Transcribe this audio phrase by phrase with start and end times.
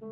[0.00, 0.06] こ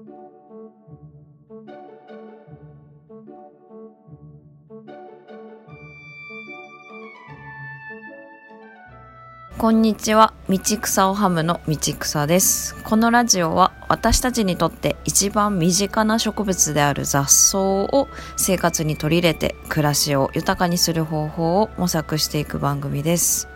[9.70, 10.34] んにちは。
[10.50, 12.74] 道草をハムの道草です。
[12.84, 23.48] このラジオは私たちにとって一番身近な植物である雑草を生活に取り入れて暮らしを豊かにする方法を模索していく番組です。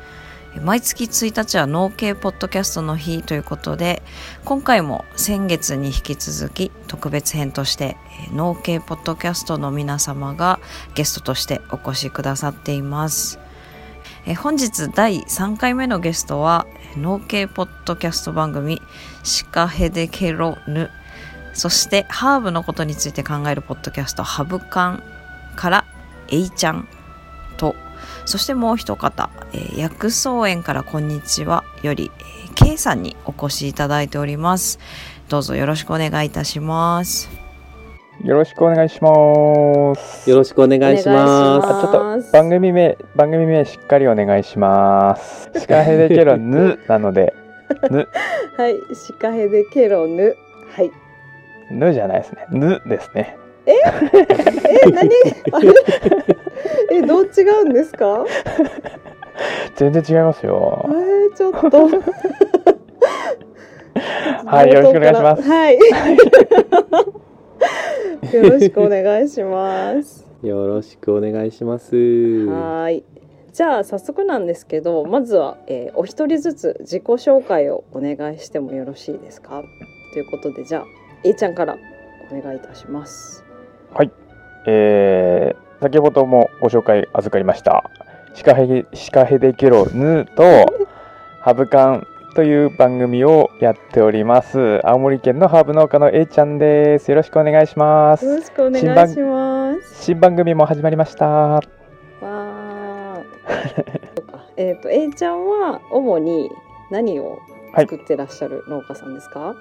[0.60, 4.02] 毎月1日は農系ポッドキャストの日ということで
[4.44, 7.96] 今回も先月に引き続き特別編として
[8.32, 10.60] 農系ポッドキャストの皆様が
[10.94, 13.38] ゲストとしてお越しくださっています。
[14.40, 18.80] 本日第3回目のゲストは農系ポッドキャスト番組
[19.24, 20.90] シカヘデケロヌ。
[21.54, 25.02] そしてハーブのことについて考えるポッドキャストハブカン
[25.56, 25.84] から
[26.28, 26.88] エイちゃん
[27.56, 27.74] と
[28.24, 34.78] そしてもう一方、えー、薬草園からこんにちはより、えー、K さんにお越しいただいております
[35.28, 37.42] どうぞよろしくお願いいたします
[38.24, 40.30] よろしくお願いします。
[40.30, 41.66] よろしくお願いします。
[41.66, 45.50] ちょっと番組名番組名しっかりお願いします。
[45.58, 47.34] シカヘデケロヌなので
[47.90, 48.06] ヌ。
[48.56, 50.36] はい、シカヘデケロヌ。
[50.76, 50.92] はい。
[51.72, 52.46] ヌじゃないですね。
[52.50, 53.36] ヌですね。
[53.66, 53.72] え？
[54.86, 55.10] え、何？
[56.96, 58.24] え、どう違うんですか？
[59.76, 60.84] 全然違いますよ。
[60.88, 61.88] えー、ちょっと。
[64.46, 65.42] はい、よろしくお願いします。
[65.42, 65.78] はい。
[68.34, 70.26] よろしくお願いします。
[70.42, 71.94] よろしくお願いします。
[72.46, 73.04] はい。
[73.52, 79.62] じゃあ早速なんですけど、まずは、えー、お一人ずつ自己紹介をお願いしてもよろしいですか？
[80.14, 80.84] ということでじゃあ
[81.24, 81.76] A ちゃんから
[82.30, 83.44] お願いいたします。
[83.92, 84.10] はい。
[84.66, 87.90] えー、先ほどもご紹介預かりました。
[88.34, 90.42] シカヘシカヘデケロヌと
[91.42, 94.80] ハブカンという番組をやっております。
[94.86, 97.10] 青森県のハーブ農家の A ちゃんです。
[97.10, 98.24] よろしくお願いします。
[98.24, 100.04] よろしくお願いします。
[100.04, 101.26] 新番組も始まりました。
[101.26, 101.60] わ
[104.56, 106.48] えっと A ちゃんは主に
[106.92, 107.40] 何を
[107.76, 109.56] 作ってらっしゃる農家さんですか、はい、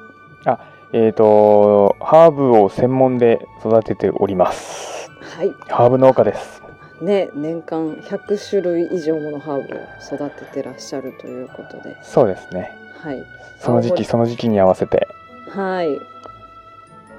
[0.45, 0.59] あ
[0.93, 5.55] えっ、ー、とハーブを専門で育てておりますはい。
[5.69, 6.61] ハーブ農家です。
[7.01, 11.95] ね年間100種類以上ものハーブを育ててらっしゃるということで。
[12.03, 12.71] そうですね。
[12.97, 13.23] はい。
[13.59, 15.07] その時期その時期に合わせて。
[15.49, 15.97] はい。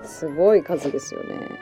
[0.05, 1.59] すごい数ですよね。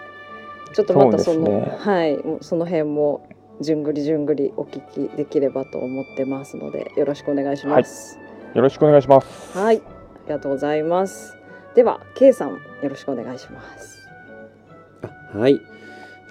[0.72, 2.18] ちょっとまたその、ね、はい。
[2.40, 3.28] その辺も
[3.60, 8.22] じゅんぐりじゅんぐりお聞きできればと思ってますのでよろしくお願いします、は
[8.54, 9.56] い、よろしくお願いします。
[9.56, 9.76] はい。
[9.76, 9.80] あ
[10.26, 11.36] りがとうございます。
[11.76, 14.00] では K さんよろしくお願いします。
[15.32, 15.79] はい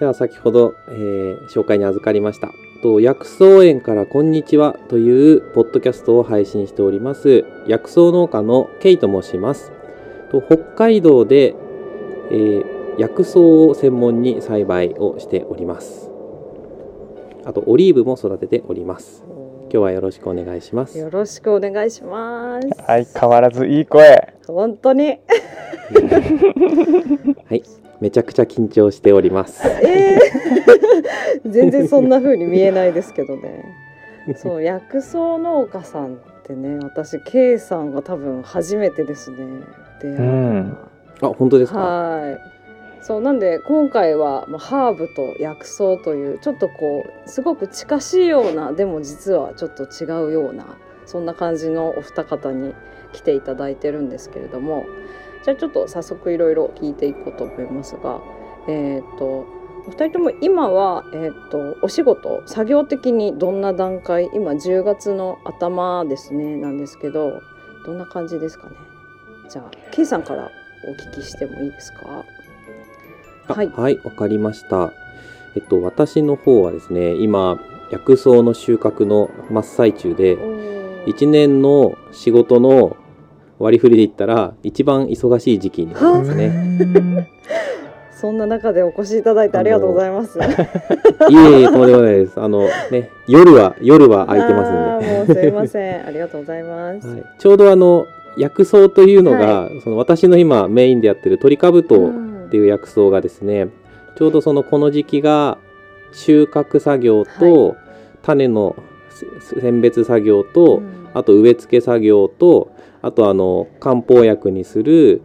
[0.00, 2.50] では先ほど、えー、紹介に預かりました。
[2.82, 9.70] と薬草園からこんにちはというポッドキャストを配信しております薬草農家のケイと申します。
[10.30, 11.54] と北海道で、
[12.30, 16.10] えー、薬草を専門に栽培をしております。
[17.44, 19.22] あとオリーブも育てております。
[19.64, 20.98] 今日はよろしくお願いします。
[20.98, 22.68] よろしくお願いします。
[22.86, 24.32] はい、変わらずいい声。
[24.46, 25.18] 本当に。
[27.48, 27.62] はい。
[28.00, 29.66] めちゃくちゃ緊張しております。
[29.66, 33.64] えー、 全然そんな風に見えないですけどね。
[34.36, 39.36] そう薬草農家さんってね、私 K さんが多分初めてですね。
[40.00, 40.76] 出会う、うん、
[41.22, 41.78] あ本当ですか？
[41.78, 42.40] はい。
[43.02, 52.74] そうなんで今回はまあハーブと薬草というちょっとこうすごく近しいようなでも実はちょっと違うようなそんな感じのお二方に
[53.14, 54.84] 来ていただいてるんですけれども
[55.44, 58.20] じゃあちょっと早速いろいろ聞いていこうと思いますが、
[58.68, 59.24] えっ、ー、と
[59.86, 64.28] お二人とも今は、えーと、お仕事作業的にどんな段階？
[64.34, 67.40] 今10月の頭ですねなんですけど
[67.86, 68.76] どんな感じですかね？
[69.48, 70.50] じゃあ K さんから
[70.86, 72.24] お聞きしてもいいですか？
[73.54, 73.68] はい。
[73.68, 74.92] はいわかりました。
[75.56, 77.58] えっと私の方はですね今
[77.90, 80.36] 薬草の収穫の真っ最中で
[81.06, 82.96] 1年の仕事の
[83.60, 87.30] 割り振りで言ったら一番忙しい時期になりますね。
[88.12, 90.38] そんな中でお越しいただいてありがとうございます。
[90.40, 92.38] いえいえ、とんでもないです。
[92.38, 95.16] あのね、夜は夜は空いてますんで。
[95.18, 96.06] もうすいません。
[96.06, 97.08] ありがとうございます。
[97.08, 102.10] はい、ちょうどあの薬草というのが、はい、その私の今メインでやってる鳥かぶとっ
[102.50, 103.68] ていう薬草がですね、
[104.16, 105.56] ちょうどそのこの時期が
[106.12, 107.76] 収穫作業と、はい、
[108.22, 108.76] 種の
[109.60, 112.70] 選別作業と、うん、あと植え付け作業と
[113.02, 115.22] あとあの漢方薬にする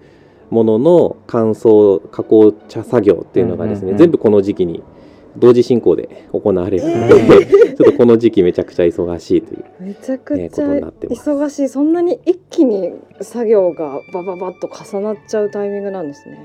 [0.49, 4.83] ものの乾燥加工茶作業っていうのがですね、うんうんうん、全部この時期に
[5.37, 7.45] 同時進行で行われるので、え
[7.75, 11.69] ちょっとこの時期めちゃくちゃ忙しいというめちゃくねちゃ忙しい。
[11.69, 16.39] そんなに一気に作業がバババッと重なっちゃうタイミングなんですね。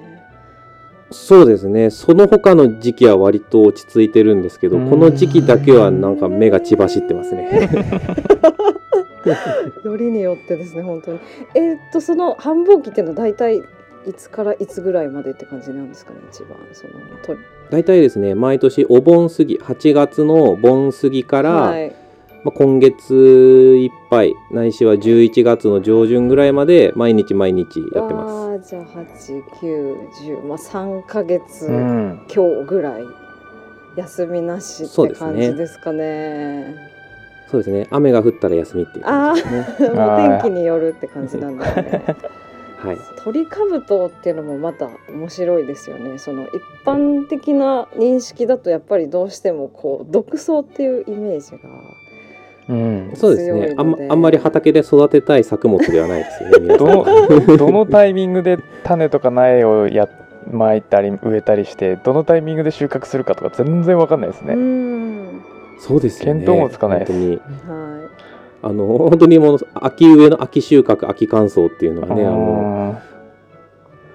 [1.13, 1.91] そうですね。
[1.91, 4.91] その他の時期は割と落ち着いてるんですけどうん。
[4.91, 7.69] この時期だけはなんか目が血走ってますね。
[9.85, 11.21] よりによってですね本当に。
[11.55, 13.63] えーっとその繁忙期っていうのは大体
[14.07, 17.37] いつからいつぐらいまでって感じなんですかね一番そのと
[17.71, 21.95] 大体ですね毎年お盆過ぎ8月の盆過ぎから、はい
[22.43, 28.33] まあ、今月いっぱいないしは11月の上旬ぐらいまで毎日毎日やってます。
[28.33, 32.27] あーじゃあ八九十まあ三ヶ月、うん。
[32.35, 33.03] 今日ぐらい
[33.97, 36.90] 休みなしって感じですかね。
[37.51, 39.89] そうですね雨が降ったら休みっていう感じですね。
[39.95, 42.05] もう天気によるって感じなんですね。
[42.79, 46.17] はい、鳥かぶとっていうのもまた面白いですよね。
[46.17, 51.59] その一般的な認識だとやっぱりどうしてもこう独草っていうイメージが。
[52.71, 53.11] うん。
[53.15, 60.09] そうですねあんままり畑で育てたい作物ではないですよね どのどのタイミングで種とか苗をや
[60.51, 64.55] 巻いたり植えたりしてどのタイミングで収穫するかとか全然わかんないですうね。
[64.55, 65.30] ん。
[65.81, 66.41] そうですよね。
[66.41, 67.13] 見当もつかないです。
[67.13, 67.37] 本当に。
[67.37, 68.11] はい。
[68.63, 73.01] あの本当にもう秋植えの秋収穫秋乾燥っていうのはねあの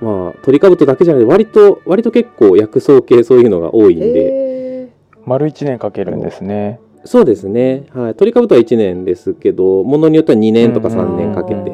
[0.02, 4.90] まあ鳥かぶとだけじゃなくて割と割と結構薬草系そういうのが多いんで、え
[5.26, 6.80] 丸一年かけるんですね。
[7.06, 11.72] そうですね、はい、鳥かぶとは1年ですけどものによっては2年とかうん3年かけて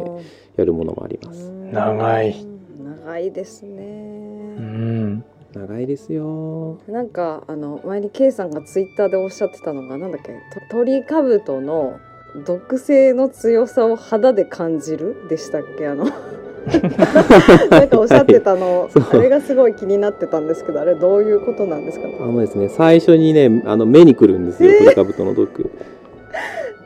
[0.57, 2.35] やるものもあります、長い。
[3.05, 3.83] 長いですうね。
[4.59, 5.23] ん。
[5.53, 6.77] 長いですよ。
[6.87, 10.31] なんかあの前に K さんがツイッターでおっしゃってたのがなんだっけ
[10.69, 11.99] と鳥かぶとの
[12.45, 16.05] 毒性の強さを肌で感じるでしたっけあの。
[17.71, 19.03] なんかおっしゃってたの、そう。
[19.13, 22.05] あれがすごい気になってたんですけどあれどういうことなんですか？
[22.07, 24.83] ねあのですね最初にねあの目に来るんですよえー。
[24.85, 25.71] 鳥かぶとの毒。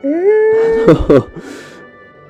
[0.02, 1.22] えー、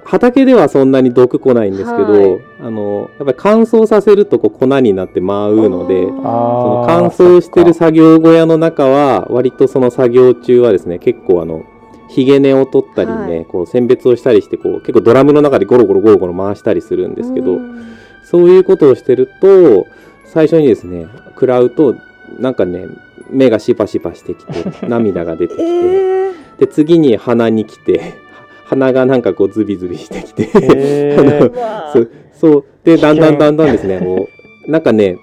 [0.06, 2.40] 畑ではそんなに毒来ないんですけど、はい。
[2.60, 11.64] あのやっぱり乾燥させるとこう粉になって舞うのでその乾燥してる作業小屋の中は割とその作業中はですね結構あの
[12.08, 13.46] ひげ根を取ったりね、はい。
[13.46, 17.96] こう選別をしたりしてこう結構ドラムの中でゴロゴロゴロゴロ回したりするんですけど、うん。
[18.24, 19.86] そういうことをしてると
[20.24, 21.96] 最初にですね食らうと
[22.38, 22.86] なんかね
[23.30, 26.60] 目がシパシパしてきて涙が出てきて、 えー。
[26.60, 28.25] で次に鼻に来て
[28.66, 31.52] 鼻がなんかこうズビズビしてきて、へ あーの
[31.92, 32.64] そうそう。
[32.84, 34.28] でだんだんだんだんですねこ
[34.66, 34.70] う。
[34.70, 35.16] なんかね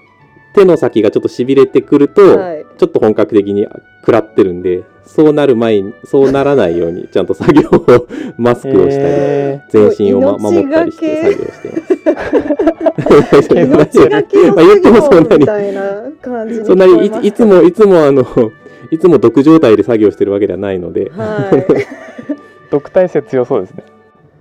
[0.54, 2.64] 手の先がちょっとしびれてくると、はい。
[2.78, 3.66] ちょっと本格的に
[4.00, 11.44] 食らってるんでそうなる前にそうならないようにちゃんと作業を マスクをしたり、へ全身を、ま、守ったりして作業
[13.42, 13.94] してます。
[14.00, 15.28] 命がけのまあ言ってもそんなに。
[15.28, 15.82] 作業みたいな
[16.20, 18.26] 感そんなにいつもいつもあの
[18.90, 21.12] いつも毒状態で作業してるわけではないので。
[21.14, 23.84] はい毒耐性強そうですね。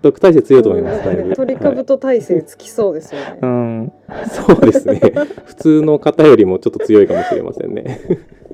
[0.01, 1.05] 毒耐性強いと思います。
[1.05, 3.39] だいぶ鳥かぶと体勢つきそうですよね。
[3.41, 3.91] うん。
[4.27, 4.99] そうですね。
[5.45, 7.99] 普通の方よりもちょっと強いかもしれませんね。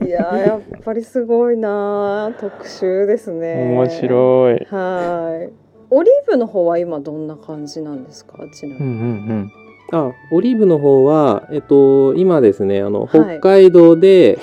[0.06, 3.56] いやーやっぱりすごいなー特集ですね。
[3.75, 4.68] 面白い。
[4.69, 5.54] はい。
[5.92, 8.38] オリーブの方は今どんな感じなんですか？
[8.54, 8.94] ちなみうんうに。
[9.39, 9.51] ん
[9.92, 14.38] あ、オリーブの方はえっと今ですねあのはい北海道で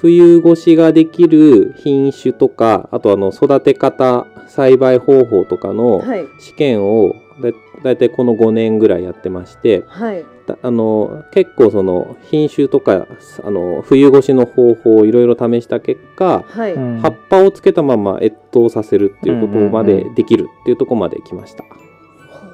[0.00, 7.50] 冬越しができる品種とかあとあの育て方栽培方法とかのはい試験をだ
[7.82, 9.84] だいたいこの5年ぐらいやってまして。
[9.86, 13.08] はいだあの結構その品種とか
[13.42, 16.74] あの冬越しの方法をいろいろ試した結果、はい。
[16.74, 17.00] うん。
[17.00, 21.64] 葉っぱをつけたまま越冬させるっていうことまでできるっていうところまで来ました。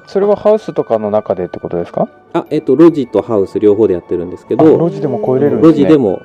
[0.07, 2.09] それはハウスとかの中でってことですか？
[2.33, 5.77] あ、えっと、路地とハウス両方でやってるんですけあど、路地でも超えれるんですね。
[5.77, 6.21] 路地でも、ろ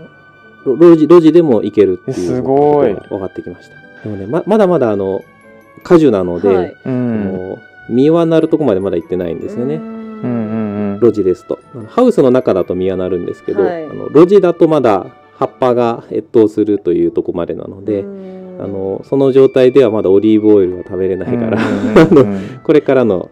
[0.77, 3.77] 路地、路地でもいけるっていうえすごいことが分かってきました。
[4.05, 5.25] でもね、ままだまだあの、
[5.83, 7.33] 果樹なので、はいうあん。
[7.33, 7.59] の
[7.89, 9.77] 実はなるとこまでまだ行ってないんですよね。
[9.77, 11.01] うんうんうん。
[11.01, 11.59] 路地ですと。
[11.89, 15.07] ハウスの中だと実はなるんですけど、はいあの路地だとまだ
[15.39, 18.05] 葉っぱが越冬するというとこまでなので、
[18.61, 23.31] あのその状態ではまだオリーブオイルは食べれないから、うんうんうんこれからの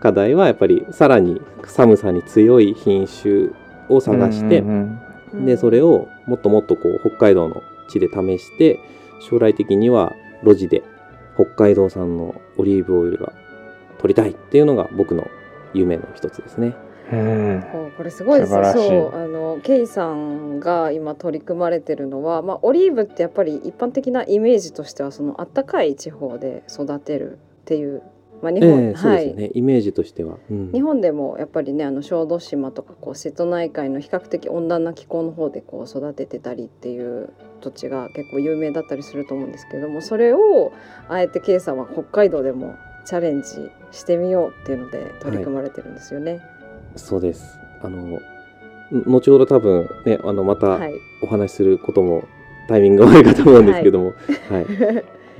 [0.00, 3.48] 課題はやっぱりさらに寒さに強い品種
[3.88, 5.00] を探して、うんうん
[5.34, 8.80] でそれをもっともっとこう北海道の地で試して
[9.20, 10.82] 将来的には路地で
[11.34, 13.32] 北海道産のオリーブオイルが
[13.98, 15.28] 取りたいっていうのが僕の
[15.74, 16.74] 夢の一つですね。
[17.12, 17.62] うん。
[17.70, 18.52] こうこれすごいです。
[18.52, 18.88] よ素晴らしい。
[18.88, 28.02] そうあのケイさんが今取り組まれてるのは、まあ、オリーブってやっぱり一般的なイメージとしてはその暖かい地方で育てるっていう
[28.42, 30.72] まあ、日本、ええそうはいですよね、イメージとしては、うん。
[30.72, 40.72] 日本でもやっぱりねあの小豆島とかこう瀬戸内海の比較的温暖な気候の方でこう育ててたりっていう土地が結構有名だったりすると思うんですけどもそれを
[41.08, 46.40] あえて K さんは北海道でもチャレンジしてみようっていうので取り組まれてるんですよね。
[46.96, 47.58] そうです。
[47.82, 48.20] あのん
[49.06, 52.24] 後ほど多分ねあのまたはい、お話しすることも
[52.68, 54.12] タイミングがあるかと思うんですけども、
[54.50, 54.66] はい、い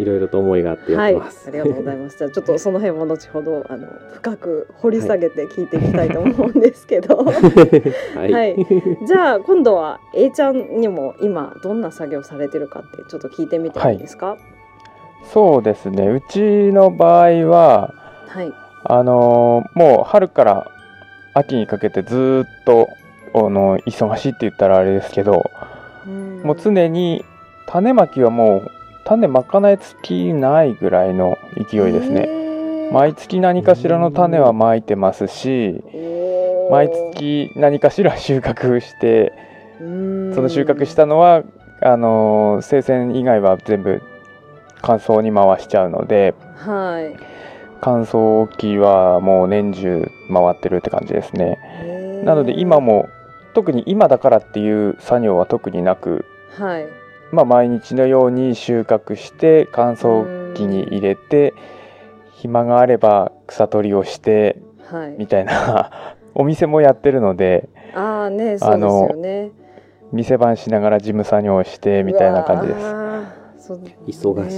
[0.05, 1.49] ろいろと思いがあってやはい、ってます。
[1.49, 2.19] ありがとうございます。
[2.19, 8.57] じゃあちょっとその辺も後ほどあの深く掘り下げて聞いていきたいと思うんですけど、 はい、はい。
[9.07, 14.37] じゃあ今度は A ちゃんにも今どんな作業されてるかってちょっと聞いてみてもいいですか？
[15.33, 16.07] そうですね。
[16.09, 16.41] うち
[16.73, 17.95] の場合は
[18.29, 18.53] はい、
[18.85, 20.71] あのーもう春から
[21.35, 22.89] 秋にかけてずーっと
[23.35, 25.51] あの忙しいって言ったらあれですけど、
[26.43, 27.25] もう常に
[27.67, 28.71] 種まきはもう
[29.07, 31.39] 種まかない月ないぐらいの
[31.71, 32.27] 勢いですね。
[32.27, 35.83] ね毎月何かしらの種はまいてますし、
[36.71, 39.33] 毎月何かしら収穫して、
[39.79, 41.45] その収穫したのは
[41.83, 44.03] あのー生鮮以外は全部
[44.83, 47.17] 乾燥に回しちゃうのではい。
[47.81, 51.59] 乾燥機はもう年中回ってるって感じですね。
[52.25, 53.09] なので今も
[53.55, 56.25] 特に今だからっていう作業は特になく
[56.59, 61.55] はいまあ毎日のように収穫して乾燥機に入れて
[62.33, 64.59] 暇があれば草取りをして
[64.91, 65.17] はい。
[65.19, 65.91] みたいな
[66.35, 69.51] お店もやってるのでああねそうですよね。
[70.13, 73.07] 店番しながら事務作業をしてみたいな感じです。
[74.07, 74.49] 忙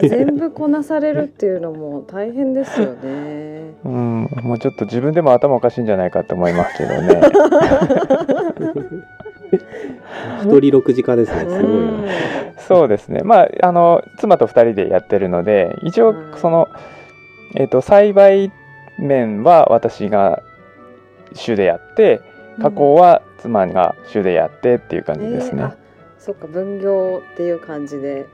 [0.00, 3.74] しい全部こなされるっていうのも大変ですよね。
[3.84, 7.20] うんもうちょっと自分でも頭おかしいんじゃないかと思いますけどね
[10.42, 11.38] 一人六時間ですね。
[11.40, 12.08] すごい
[12.58, 13.20] そうですね。
[13.22, 16.68] まああの妻と2人でやってるので一応はいその、
[17.54, 18.52] えっと栽培
[18.98, 20.42] 面は私が
[21.32, 22.20] 主でやって
[22.60, 25.88] 加工は妻が主でやってっていう感じですね、えーあ
[26.18, 28.26] そっか分業っていう感じで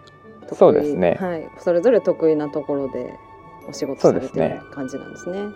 [0.49, 0.56] 得意。
[0.56, 1.16] そうですね。
[1.21, 3.14] はい、それぞれ得意なところで
[3.68, 5.49] お仕事されてる感じなんですね。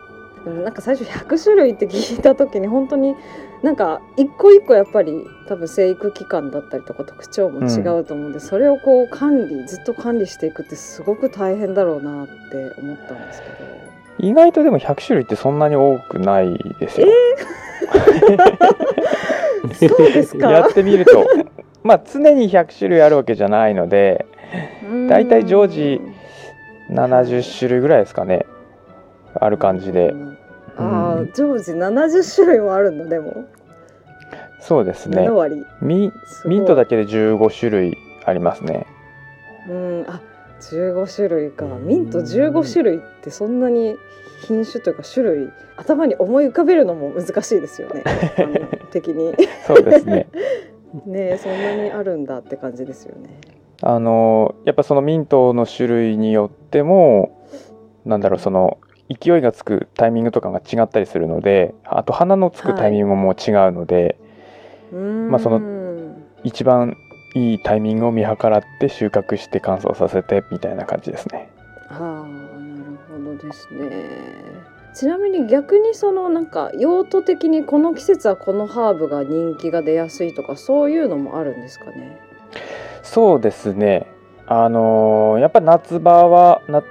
[0.62, 3.17] なんか最初100種類って聞いた時に本当に
[3.62, 12.33] なんか一個一個やっぱり多分生育期間だったりとか特徴も違うと思うんで、それをこう管理ずっと管理していくってすごく大変だろうなって
[12.81, 13.55] 思ったんですけど。
[14.21, 17.07] 意外とでも100種類ってそんなに多くないですよ、
[19.75, 20.50] そうですか？
[20.50, 21.27] やってみると。
[21.83, 24.27] まあ常に100種類あるわけじゃないので
[25.09, 26.00] だいたい常時
[26.91, 28.47] 70種類ぐらいですかね。
[29.35, 30.11] ある感じで。
[30.11, 30.38] うん
[30.78, 33.47] ああ常時70種類もあるんだでも、
[34.61, 35.28] そうですね。
[35.28, 36.12] 7割ミ
[36.44, 38.87] ミントだけで15種類ありますね。
[39.68, 40.04] うん。
[40.08, 40.20] あ
[40.61, 41.64] 15種類か。
[41.64, 41.87] うん。
[41.87, 43.97] ミント15種類ってそんなに
[44.47, 48.04] 品種というか種類頭に思い浮かべるのも難しいですよね。
[48.92, 49.35] 的に。
[49.66, 50.28] そうですね。
[51.04, 53.28] ねえそんなにあるんだって感じですよね。
[53.82, 57.44] あのやっぱそのミントの種類によっても
[58.04, 58.78] なんだろうその
[59.09, 64.19] 勢いがつくタイミングとかが違ったりするのであと花のつくタイミングも違うので、
[64.93, 65.31] うん。
[65.31, 66.97] まあその一番
[67.35, 71.50] いいタイミングを見計らって収穫して乾燥させてみたいな感じですね。
[71.88, 73.88] ああなるほどですね。
[74.95, 82.21] ちなみに逆にそのなんか用途的にこの季節はこのハーブが人気が出やすいとかそういうのもあるんですかね？
[83.03, 84.07] そうですね。
[84.47, 86.83] あのーやっぱ夏場はな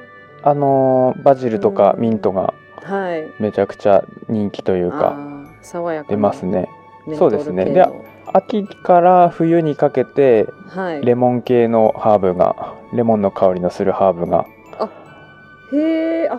[0.43, 2.01] あのーバジルとかうん。
[2.01, 2.53] ミントが
[2.83, 3.27] はい。
[3.39, 5.17] めちゃくちゃ人気というか
[5.61, 6.69] 爽やかな出ますね。
[7.17, 7.65] そうですね。
[7.65, 11.01] 系の秋から冬にかけてはい。
[11.05, 14.45] レモン系のハーブがレモンの香りのするハーブが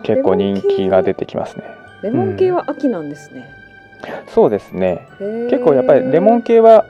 [0.03, 1.63] 結構人気が出ててきますね。
[2.01, 3.45] レモン系は秋なんですね、
[4.27, 5.07] そうですね。
[5.49, 6.85] 結構やっぱりレモン系は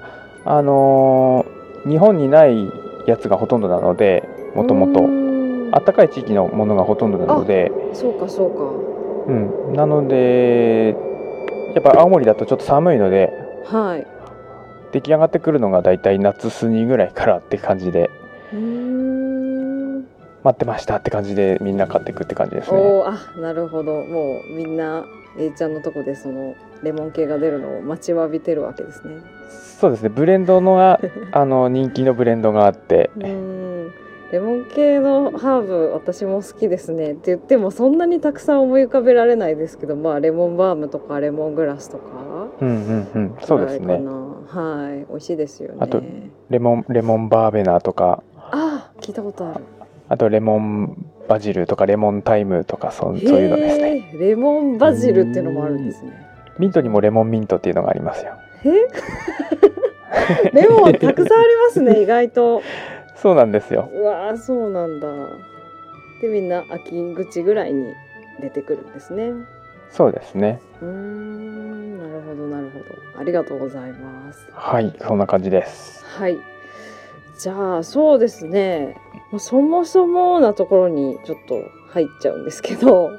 [0.45, 2.69] あのー日本にない
[3.07, 4.99] やつがほとんどなのでもともうと
[5.71, 8.89] 暖かい地域のものがほとんどなので、そうかそうか。
[9.27, 10.95] うん、なので
[11.75, 13.31] やっぱ青森だとちょっと寒いので
[13.65, 14.07] はい。
[14.91, 18.09] 出来上がってくるのがだいたい夏過ぎぐらいからって感じで
[18.51, 19.99] うーん。
[20.43, 22.79] 待ってましたって感じでみんな買っていくって感じですね。
[22.79, 23.93] おーあなるほど。
[24.01, 25.05] もうみんな
[25.37, 29.21] A ちゃんのとこでそのレモン系が出るのを待ちわびてるわけですね。
[29.49, 30.09] そうですね。
[30.09, 30.99] ブレンドのが
[31.31, 33.11] あの人気のブレンドがあって
[34.31, 42.29] レモン系のハーブ私も好きですねって言ってもそんなにたくさん思い浮かべられないですけどまあレモンバームとかレモングラスとか
[42.61, 43.37] うんうんうん。
[43.41, 43.95] そうですね。
[43.95, 45.05] はい。
[45.09, 45.77] 美味しいですよね。
[45.79, 46.01] あと
[46.49, 48.23] レモンレモンバーベナーとか。
[48.35, 49.63] あ聞いたことある。
[50.09, 54.11] あとレモンバジルとかレモンタイムとかそそういうのですね。
[54.19, 56.27] レモンバジルっていうのもあるんですね。
[56.57, 58.33] ミントにもレモンミントっていうのがありますよ。
[58.65, 62.61] え レモンたくさんありますね意外と
[63.21, 63.89] そうなんですよ。
[63.93, 65.07] うわーそうなんだ。
[66.21, 67.93] でみんな秋口ぐらいに
[68.41, 69.31] 出てくるんですね。
[69.89, 70.61] そうですね。
[70.81, 72.85] うーんなるほどなるほど。
[73.19, 74.47] ありがとうございます。
[74.53, 76.03] はいそんな感じです。
[76.05, 76.37] はい。
[77.37, 78.97] じゃあそうですね。
[79.31, 83.09] まあそもそもなところにちょっと入っちゃうんですけど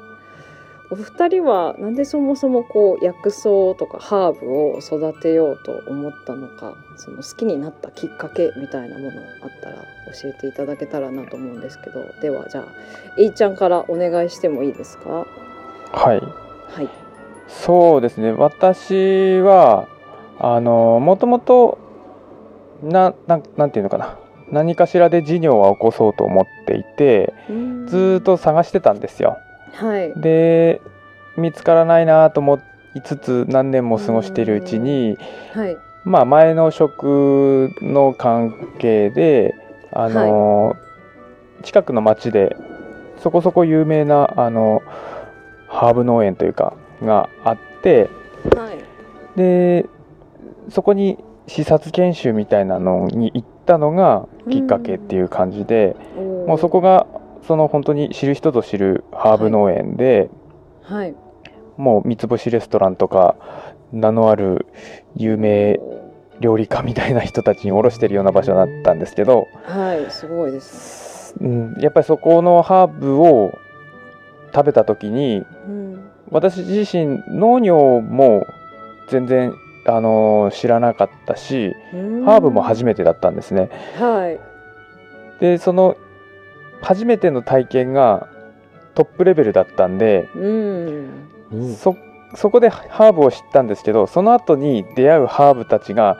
[0.91, 3.43] お二人はなんでそもそもこう薬草
[3.75, 9.75] とかハーブを育てようと思ったのかその好きになったきっかけみたいなものあったら
[10.21, 12.01] 教えていただけたらなと思うんですけど。
[12.21, 12.65] ではじゃあ
[13.17, 15.25] えいちゃんからお願いしてもいいですか？
[15.93, 16.21] はい。
[16.75, 16.89] はい。
[17.47, 18.33] そうですね。
[18.33, 19.87] 私は
[20.39, 21.77] あのもともと
[22.83, 24.17] なななんていうのかな。
[24.51, 27.33] 何かしらで事業は起こそうと思っていて
[27.87, 29.37] ずーっと探してたんですよ
[29.73, 30.13] はい。
[30.19, 30.81] で
[31.37, 32.59] 見つからないなと思
[32.93, 35.17] いつつ何年も過ごしているうちに
[35.53, 35.77] はい。
[36.03, 39.55] まあ前の職の関係で
[39.93, 40.75] あの、
[41.63, 42.55] 近くの町で
[43.17, 44.81] そこそこ有名なあの
[45.67, 46.73] ハーブ農園というか
[47.03, 48.09] があって
[48.55, 48.77] はい。
[49.37, 49.85] で
[50.69, 55.95] そこに視察研修みたいなのに行ったのがきっかけっていう感じで、
[56.47, 57.07] もうそこが
[57.47, 60.29] その本当に知る人ぞ知るハーブ農園で、
[60.83, 61.15] はい。
[61.77, 63.35] もう三つ星レストランとか
[63.91, 64.67] 名のある
[65.15, 65.79] 有名
[66.39, 73.51] 料理家みたいな人たちに卸してるような場所だったんですけど、はいすごいですうん、やっぱりそこのハーブを
[74.53, 76.11] 食べた時にうん。
[76.29, 78.47] 私自身農業も
[79.09, 79.53] 全然
[79.85, 83.69] あの知らなかったしハーブも初めてだったんですね。
[83.97, 84.39] はい。
[85.39, 85.97] でその
[86.81, 88.27] 初めての体験が
[88.95, 91.09] トップレベルだったんで、うん。
[91.51, 91.95] うんそ
[92.33, 96.17] そこでハーブを知ったんですけどその後に出会うハーブたちが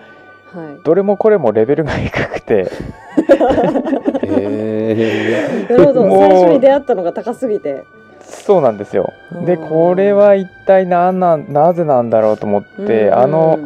[0.53, 2.69] はどれもこれもレベルが低くて。
[4.23, 6.05] へいなるほど。
[6.05, 7.83] もう最初に出会ったのが高すぎて。
[8.21, 9.13] そうなんですよ。
[9.45, 13.59] でうんこれは一体何なんなぜなんだろうと思って、うんあの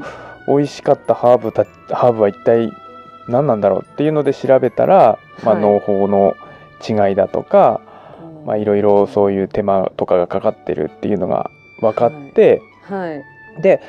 [0.47, 2.71] 美味しかったハーブたハーブは一体
[3.27, 5.63] 何なんだろうっていうので調べたら、まあ、はい。
[5.63, 6.35] 農法の
[6.87, 7.81] 違いだとか、
[8.45, 11.49] まあ、いろいろそういう手間とかがかかってるっていうのが
[11.81, 13.61] 分かって、はい。
[13.61, 13.81] で、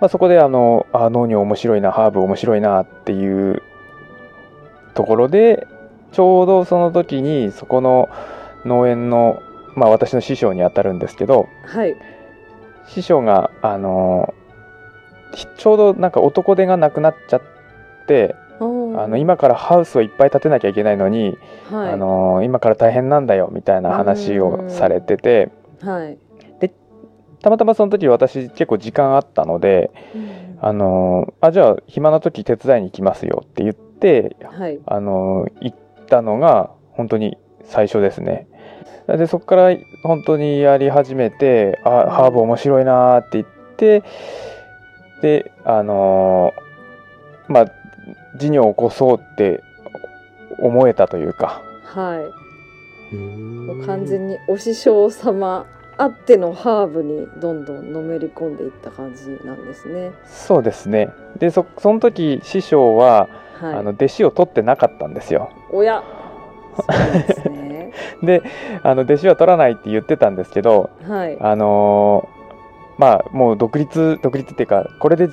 [0.00, 3.62] まあ、そこであのあ農業面白いなハーブ面白いなっていう
[4.94, 5.66] ところで
[6.12, 8.08] ちょうどその時にそこの
[8.64, 9.42] 農園の、
[9.74, 11.96] まあ、私の師匠にあたるんですけどはい。
[12.88, 14.34] 師匠があの
[15.34, 17.42] ひちょうどなんか男手がなくなっちゃっ
[18.06, 18.34] て
[18.96, 21.36] あの今からハウスをいっぱい建てなきゃいけないのに、
[21.70, 21.92] はい。
[21.92, 25.50] あの今から大変なんだよみたいな話をされてて。
[25.82, 26.18] はい。
[27.40, 29.92] たまたまその時私結構時間あったので
[30.60, 34.80] あのあじゃあ暇な時手伝いに行きますよって言ってはい。
[34.86, 35.76] あの行っ
[36.08, 38.48] たのが本当に最初ですね。
[39.06, 43.46] でそこから本当にやり始めてあハーブ面白いなーって言っ
[43.76, 44.02] て
[45.22, 47.72] であのーまあ
[48.38, 49.62] 事業を起こそうって
[50.58, 51.62] 思えたというか。
[51.84, 52.16] は
[53.12, 53.14] い。
[53.16, 60.12] う完全にお師匠様あってのハーブにどんどんのめり込んでいった感じなんですね。
[60.26, 61.10] そうですね。
[61.38, 63.28] でそその時師匠は、
[63.60, 63.74] はい。
[63.74, 65.50] あの弟子を取ってなかったんですよ。
[65.72, 66.02] おや。
[66.76, 67.92] そうですね。
[68.22, 68.42] で
[68.82, 71.36] あの弟子は取らないって言ってたんですけどはい。
[71.40, 72.38] あのー
[72.98, 75.28] まあもう独立独立っていうかこれで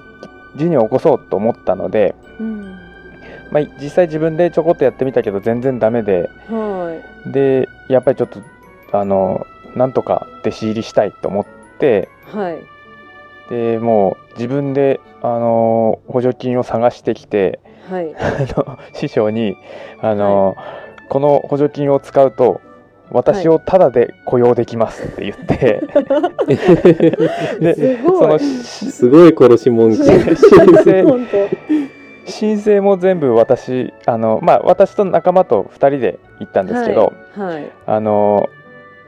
[0.55, 2.74] 事業を起こそうと思ったので、うん
[3.55, 6.29] まあ、実際自分でちょこっとやってみたけど全然ダメで。
[6.49, 8.41] はでやっぱりちょっと
[8.91, 11.45] あのなんとか弟子入りしたいと思っ
[11.79, 12.09] て。
[12.33, 12.59] いはい。
[13.49, 18.13] でもう自分であの補助金を探してきてはい。
[18.19, 19.55] あの師匠に
[20.01, 20.57] あの、
[21.07, 22.59] この補助金を使うと
[23.09, 25.81] 私をタダで雇用できますって言って、
[27.61, 28.17] ですごい。
[28.17, 30.03] そのしすごい殺し文句。
[30.03, 30.15] 申
[30.83, 31.25] 請本
[32.25, 37.71] 申請も全部私あのまあ私と仲間と2人で行ったん当ですけど、はい。
[37.85, 38.49] あの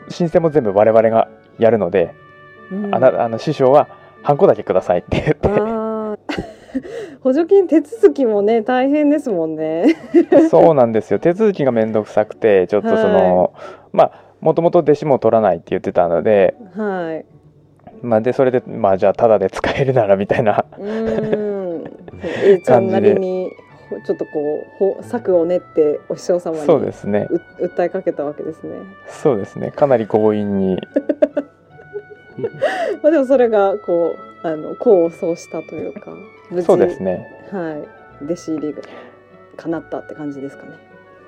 [0.10, 1.28] 申請も全部我々が
[1.58, 2.14] やるので、
[2.72, 2.96] うん。
[2.96, 3.88] あなあの師匠は
[4.24, 5.88] ハンコだけくださいって言って。
[7.22, 9.96] 補助金手続きもね大変ですもんね。
[10.50, 11.20] そうなんですよ。
[11.20, 13.54] 手続きがめんどくさくてちょっとその、
[13.92, 17.26] まあもともと弟子も取らないって言ってたので,、はい。
[18.02, 20.66] まあ、でそれでまあじゃあタダで使えるならみたいな。
[22.22, 23.52] A ちゃんなりに
[23.90, 27.28] ほちょっとこうほ策を練ってお師匠様にそうですね。
[27.30, 28.78] う訴えかけたわけですね。
[29.08, 29.72] そうですね。
[29.72, 30.78] かなり強引に。
[33.02, 36.14] まあでもそれがこうあの功を奏したというか
[36.62, 37.28] そうですね。
[37.52, 37.84] は
[38.22, 38.82] い弟子入りが
[39.58, 40.72] 叶ったって感じですかね。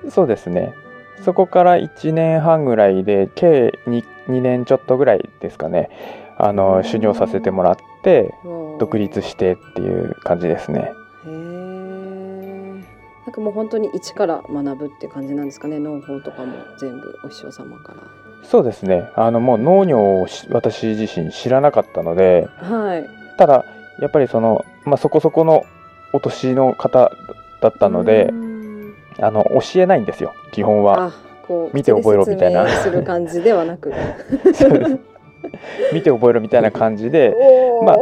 [0.08, 0.74] そうですね。
[1.22, 5.90] そこから1年半ぐらいで計 2, 2年ちょっとぐらいですかね。
[6.38, 8.34] あの修行させてもらって
[8.78, 10.92] 独立してっていう感じですね。
[13.26, 15.78] なんかもう本当に一から学ぶって感じなんですかね？
[15.78, 18.00] 農法とかも全部お師匠様から。
[18.42, 19.08] そうですね。
[19.14, 23.06] あのもう農業をし私自身知らなかったのではい。
[23.38, 23.64] ただ
[24.00, 25.64] やっぱりその、まあ、そこそこの
[26.12, 27.12] お年の方
[27.60, 28.30] だったので
[29.20, 30.32] あの教えないんですよ。
[30.52, 31.12] 基本は。
[31.72, 32.68] 見て覚えろみたいな。
[32.68, 33.92] する感じではなく。
[35.92, 37.34] 見て覚えろみたいな感じで
[37.84, 37.96] ま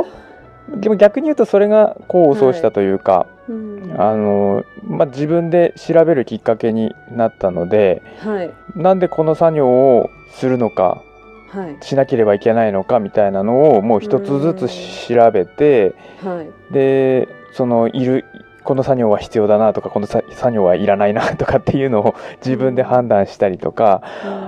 [0.77, 3.95] でも逆に言うとそれが功を奏したというか、うん。
[3.99, 8.51] あのまあ、自分で調べるきっかけになったのではい。
[8.77, 11.03] なんでこの作業をするのか
[11.49, 11.77] はい。
[11.81, 14.69] しなければいけないのかみたいなのをもう一つずつ
[15.09, 16.73] 調べてはい。
[16.73, 18.25] でそのいる
[18.69, 24.03] この作業は必要だなとかこのさ作業はいらないなとかっていうのを自分で判断したりとか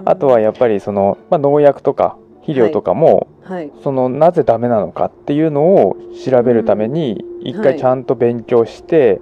[0.04, 3.70] あとはやっぱりその、まあ、農薬とか肥料とかも、はい。
[3.82, 7.64] そのなぜダメなのかっていうのを調べるために一はい。
[7.64, 9.20] 回ちゃんと勉強して、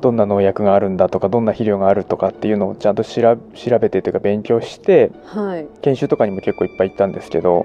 [0.00, 5.66] どんな農薬があるんだとかどんな肥料があるとかっていうのをちゃんと調調べてというか勉強してはい。
[5.80, 7.64] 研修とかにも結構いっぱい行ったんですけど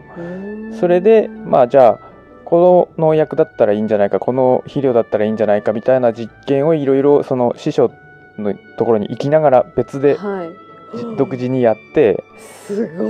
[0.79, 2.09] それでまあじゃあ
[2.45, 7.91] この農薬だったらいいんじゃないかこの肥料だったらいいんじゃないかみたいな実験をいろいろその師匠
[8.37, 10.97] のところに行きながら別ではい。
[10.97, 13.03] じ独自にやってすご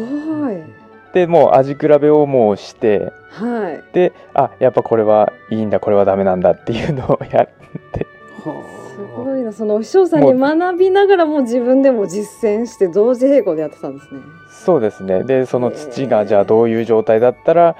[0.52, 0.79] い。
[1.14, 3.94] でもう味比べをもうしてはい。
[3.94, 7.50] であやっぱこれはいいんだこれはダメなんだっていうのをやっ
[7.92, 8.06] て
[8.42, 14.22] すごいなそのお師匠さんに学びながらも自分でも実践して同時並行でやってたんですね。
[14.50, 17.76] そうですねでその土がじゃあどういう状態だったら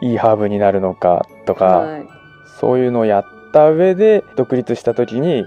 [0.00, 2.06] いいハーブになるのかとか、はい。
[2.60, 5.44] そういうのをやった上で独立した時に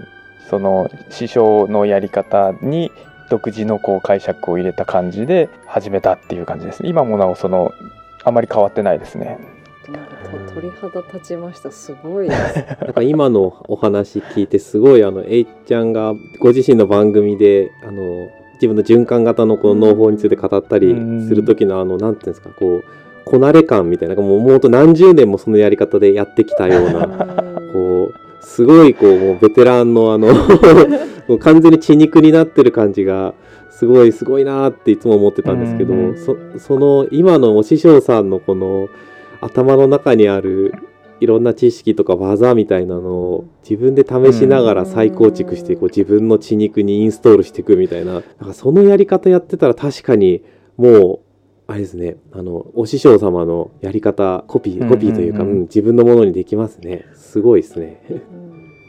[0.50, 2.92] その師匠のやり方に
[3.34, 7.74] 独自のこう解釈を入れた感じで始めたっていう感じです今もなおその
[8.22, 9.38] あまり変わってないですね。
[10.54, 11.70] 鳥肌立ちました。
[11.70, 12.28] すごい。
[12.28, 12.64] です。
[12.80, 20.94] なんか今のお話聞いてすごいあのえいちゃんがご自身の番組であの自分の循環型のこの農法について語ったり
[21.28, 22.84] する時のあのなんていうんですかこう
[23.24, 24.14] こなれ感みたいな。
[24.14, 27.08] なんかもうもうほんと何十年もそのやり方でやってきたような
[27.72, 30.28] こうすごいこうもうベテランのあの
[31.28, 33.34] もう完全に血肉になってる感じが
[33.70, 38.88] すごいすごいなーっていつも思ってたんですけどうんそその今のお師匠さんのこの
[39.40, 40.74] 頭の中にある
[41.20, 50.42] いろんな知識とか技みたいなのを自分で試しながら再構築してこう自分の血肉にインストールしていくみたいななんかそのやり方やってたら確かに
[50.76, 51.20] もう
[51.66, 57.06] あれですねあのお師匠様のやり方コピーコピーというか、うんうんうんうん自分のものにできますね。
[57.14, 58.02] すごいですね。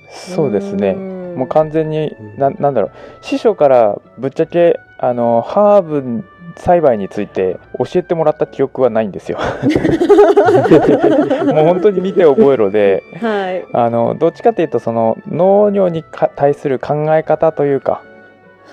[0.10, 0.92] そうですね。
[0.92, 6.24] んもう完全にななんだろう師匠からぶっちゃけあのハーブ
[6.58, 9.38] 栽培について教えてもらった記憶はないんですよ
[11.54, 13.66] もう本当に見て覚えろではい。
[13.74, 18.02] あのどっちかというとその農業にか対する考え方というか、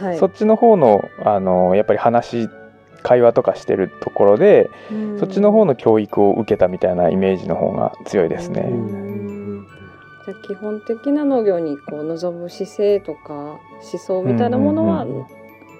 [0.00, 0.18] はい。
[0.18, 2.48] そっちの方のあのやっぱり話
[3.02, 8.68] 会話とかしてるところで、うんそっちの方の教育を受けたみたいなイメージの方が強いですね。
[10.26, 13.58] うんじゃあ基本的な農業にこう望む姿勢とか思
[13.98, 15.06] 想みたいなものは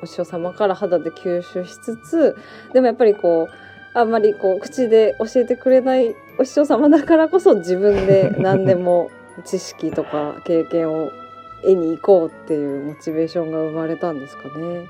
[0.03, 2.37] お師匠様から肌で吸収しつつ
[2.73, 3.49] でもやっぱりこ
[3.95, 9.11] うあんまりこう口で教えてくれないお師匠様だからこそ自分で 何でも
[9.45, 11.11] 知識とか経験を
[11.63, 14.87] 得に行こうっていうモチベーションが生まれたんですかね。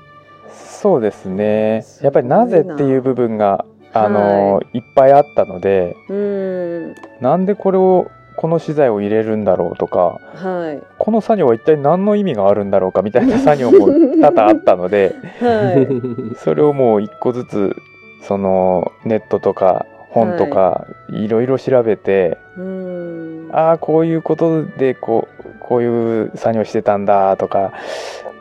[0.49, 1.85] そうですね。
[2.01, 6.95] やっぱりなぜっていう部分があの、、はいっぱいあったのでうん。
[7.21, 8.07] なんでこれを
[8.43, 10.83] この資材を入れるんだろうとかはい。
[10.97, 16.35] この作業は一体何の意味があるんだろうかみたいな作業も多々あったのではい。
[16.35, 17.73] それをもう一個ずつ
[18.21, 21.29] そのネットとか本とかい。
[21.29, 23.49] ろいろ調べて、うん。
[23.53, 27.71] ああこういうことでこうこういう作業してたんだとか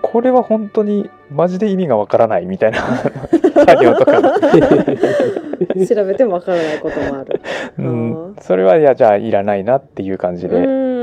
[0.03, 2.81] これは本当にマジで意味がわからないみたいな
[3.53, 4.21] 作業とか、
[5.87, 7.41] 調べてもわからないこともある。
[7.79, 11.03] うん、それはいやじゃあいらないなっていう感じで、うん。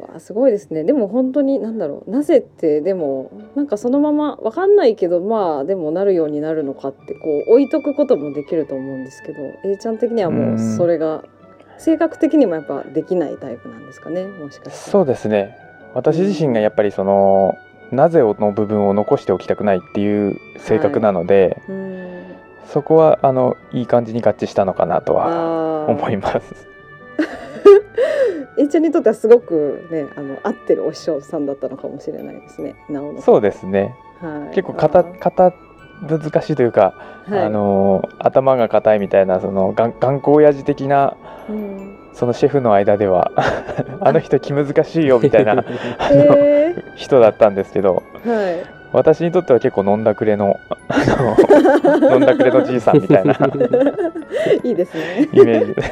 [0.00, 0.84] わあすごいですね。
[0.84, 2.10] でも本当に何だろう。
[2.10, 11.24] なぜってでもなんかそのままわかんないけどまあでもなるようになるのかってこう置いとくこともできると思うんですけど A ちゃん的にはもうそれが
[11.78, 14.90] 性格的にもやっぱできないタイプなんですかねもしかして。
[14.90, 15.56] そうですね。
[15.94, 17.56] 私自身がやっぱりその
[17.92, 22.02] なぜの部分を残しておきたくないっていう性格なので、うん
[22.72, 26.68] そこはあのいい感じに合致したのかなとはあ思います。
[28.58, 32.74] えいちゃんにとってはすごくねあの合ってるお師匠さんだったのかもしれないですね。
[32.88, 33.94] なおのそうですね。
[34.22, 35.52] はい、結構型型
[36.08, 36.94] 難しいというか、
[37.28, 37.40] はい。
[37.40, 41.16] あの頭が硬いみたいなその頑固親父的な
[41.50, 43.30] うんそのシェフの間では
[44.00, 45.64] あの人気難しいよみたいな あの
[46.36, 48.56] へ人だったんですけどーはい
[48.92, 50.96] 私にとっては結構飲んだくれのあ
[52.02, 53.34] の 飲んだくれのじいさんみたいな
[54.62, 55.28] いいですね。
[55.32, 55.82] イメージで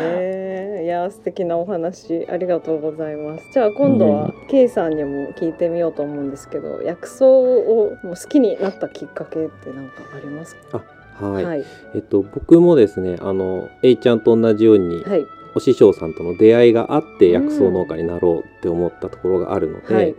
[0.00, 3.44] へえいや素敵なお話ありがとうございます。
[3.52, 10.82] じゃあ今度は K さんにも聞いてみようと思うんですけど、薬草をもう好きになったきっかけって何かありますか？
[11.20, 11.64] はい、はい。
[11.94, 15.26] えっと僕もですねあの A ちゃんと同じように、はい。
[15.54, 17.32] お師匠さんとの出会いがあってうん。
[17.44, 20.14] 薬草農家になろうって思ったところがあるので、はい。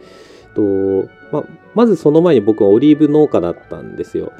[0.55, 4.31] とままずその前に僕はオリーブ農家だったんですよ。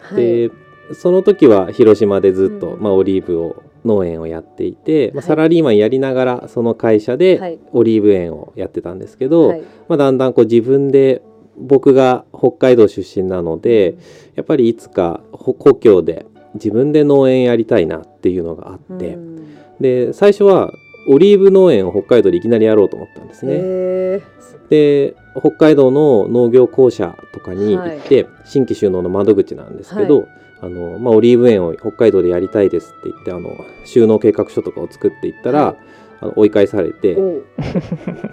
[0.00, 0.22] はい。
[0.22, 0.50] で
[0.92, 2.82] その時は広島でずっと、うん。
[2.82, 5.26] まあ、オリーブを農園をやっていて、まあ、はい。
[5.26, 7.58] サラリーマンやりながらその会社はでい。
[7.72, 9.62] オリーブ園をやってたんですけど、はい。
[9.88, 11.22] まあ、だんだんこう自分で
[11.56, 13.96] 僕が北海道出身なので、
[14.34, 19.54] やっぱりいつかほ故郷で自分で農園やりたいなっていうのがあって、うん。
[19.80, 20.72] で最初は
[21.08, 23.52] オリーブ農園を北海道でいきなりやろうと思ったんですね。
[23.56, 24.22] へ
[24.70, 30.26] で北海道の農業公社とかに行って、新規収納の窓口なんですけど、は
[30.62, 33.50] あのまあ、オリーブ園を北海道でやりたいですって言ってあの
[33.84, 35.76] 収納計画書とかを作っていったら、はい
[36.20, 37.14] あの追い返されて。
[37.14, 37.44] う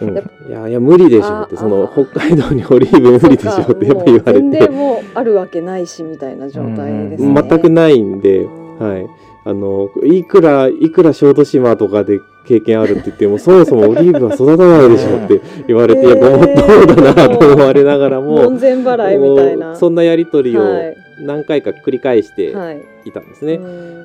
[0.02, 0.18] うん。
[0.50, 7.42] いやいや無理でしょってあそのあ北海道にオリーブ無理でしょってやっぱ言われもう全て然もうあるわけないしみたいな状態ですね。
[7.50, 8.80] 全くないんで、うん。
[8.80, 9.08] はい、
[9.46, 19.76] あのいくらいくら小豆島とかで経験あるって言ってもそもそもオリーブは育たないでしょって言われて、いやごもっともだなと思われながらも門前払いみたいな。
[19.76, 22.82] そんなやり取りをはい何回か繰り返してはい。
[23.06, 23.56] いたんですね。
[23.56, 23.60] う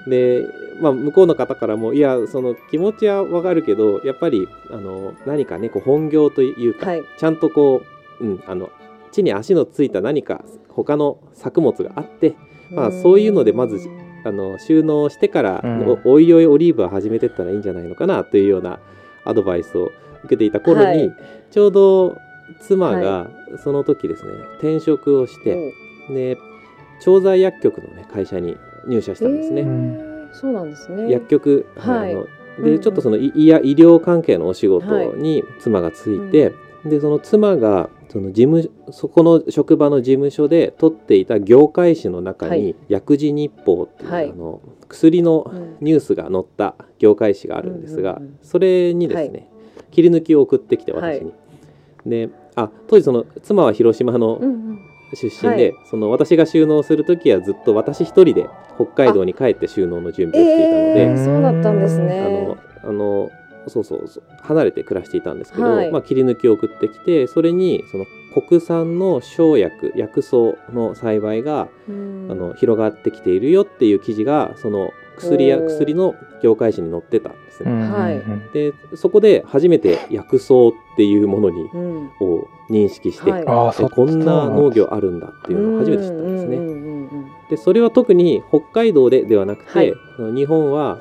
[0.06, 0.44] んで、
[0.80, 7.02] まあ、向こうの方からもいやその気持ちはわかるけどやっぱりあの何かねこう本業というか、はい。
[7.18, 7.82] ちゃんとこ
[8.20, 8.70] う、うん、あの
[9.12, 12.34] 地に足のついた何か他の作物があって
[12.70, 13.88] まあそういうのでまず
[14.24, 18.80] あの収納してから、うんおおいおいオリーブは始めてったらいいんじゃないのかなというような
[19.24, 19.92] アドバイスを
[20.24, 21.12] 受けていた頃に、はい
[21.50, 22.18] ちょうど
[22.60, 23.30] 妻が
[23.62, 25.72] その時ですね、転職をして、
[26.08, 26.36] で
[27.00, 28.56] 調剤薬局の、ね、会社に
[28.86, 29.62] 入社したんですね。
[29.62, 30.34] へー。
[30.34, 31.10] そうなんですね。
[31.10, 32.12] 薬局、はい。
[32.12, 32.26] あの
[32.64, 36.52] でちょっとそのいいや医療関係のお仕事に妻がついて、
[36.84, 44.30] でその妻がその事務そこの職場の事務所で取っていた業界誌の中に「薬事日報」っていう、はい。
[44.30, 45.76] あの薬のうん。
[45.80, 48.38] ニュースが載った業界誌があるんですが、うんうんうん。
[48.42, 49.50] それにですね、
[49.90, 51.32] 切り抜きを送ってきて私に。
[52.06, 54.78] であ当時その妻は広島のうんうん
[55.14, 62.56] 出身で、その私が収納する時はずっと私一人で北海道に帰って収納の準備をしていたので、えーそうだったんですね。
[62.82, 63.30] あのあの
[63.68, 65.90] そうそうそう離れて暮らしていたんですけど、はい。
[65.90, 70.36] まあ、切り抜きを送ってきてそれにその国産の生薬薬草
[70.72, 72.28] の栽培が、うん。
[72.30, 77.70] あの広がってきているよっていう記事がその薬や薬の業界誌に載ってたんですね。
[77.88, 78.22] はい。
[78.52, 82.06] でそこで初めて薬草っていうものにうん。
[82.20, 83.46] を認識して、はい。
[83.46, 86.58] ああそでこんな農業あるんだっていうのを初めて知ったんですね。
[87.50, 89.94] でそれは特に北海道でではなくて、はい。
[90.34, 91.00] 日本は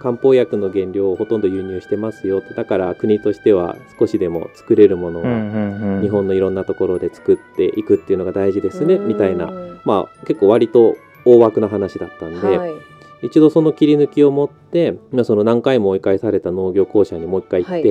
[0.00, 6.02] 漢方薬の原料をほとんど輸入してますよだから国としては少しでも作れるものうんうはんうん。
[6.02, 9.08] 日本のいろんなところで作っていくっていうのが大事ですね、うん。
[9.08, 9.50] みたいな。
[9.84, 12.91] まあ結構割と大枠な話だったんで、はい
[13.22, 17.82] 一度その切り抜きを持って、まあ、その何回も追い返された農業公社にもう一回行って、はい。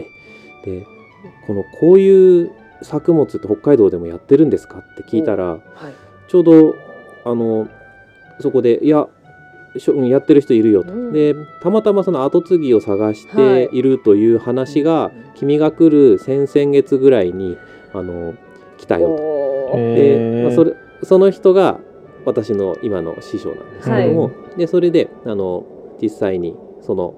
[0.65, 0.85] で
[1.47, 5.93] このこういう作物って北海道でもやってるんですかって聞いたら、はい。
[6.27, 6.75] ちょうど
[7.25, 7.67] あの
[8.39, 9.07] そこでいや
[10.09, 11.13] やってる人いるよと、うん。
[11.13, 13.69] でたまたまその後継ぎを探しはい。
[13.69, 17.57] ているという話が、君が来る先々月ぐらいに
[17.93, 18.33] あの
[18.77, 19.15] 来たよ
[19.71, 19.77] と。
[19.77, 21.79] で、まあ、それその人が
[22.25, 25.65] 私の今の師匠なんですけども、でそれであの
[26.01, 27.15] 実際にその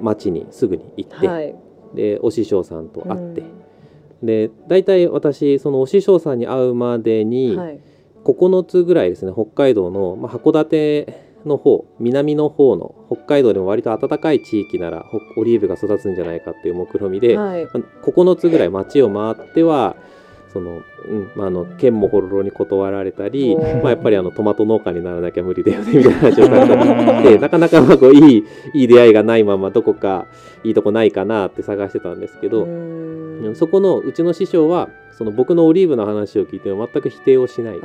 [0.00, 1.54] 町にすぐに行って、はい。
[1.94, 3.44] でお師匠さんと会って、う
[4.24, 4.26] ん。
[4.26, 7.80] で大体私そのお師匠さんに会うまでに、はい。
[8.24, 11.06] 9つぐらいですね北海道の、まあ、函館
[11.44, 17.64] の方南の方の北海道でも割と暖かい地域ならほオリーブが育つんじゃないかっていう目論見で、はい。
[17.66, 19.96] まあ9つぐらい町を回っては
[20.52, 30.26] その、うんまあ、あの剣もほろろに断られたり、まあ、やっぱりあのトマト農家にならなきゃ無理だよねみたいな話をされたり なかなかまあこういいいい出会いがないままどこか
[30.64, 33.06] いいとこないかなって探してたんですけど、うん
[33.54, 37.80] そこのうちの師匠はその僕のオリーブの話を聞いても全く否定をしないん